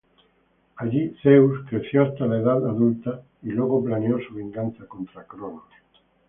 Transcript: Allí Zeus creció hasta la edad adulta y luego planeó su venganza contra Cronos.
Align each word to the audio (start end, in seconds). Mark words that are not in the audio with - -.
Allí 0.77 1.15
Zeus 1.21 1.59
creció 1.69 2.01
hasta 2.01 2.25
la 2.25 2.39
edad 2.39 2.67
adulta 2.67 3.21
y 3.43 3.49
luego 3.51 3.83
planeó 3.83 4.17
su 4.27 4.33
venganza 4.33 4.87
contra 4.87 5.25
Cronos. 5.25 5.65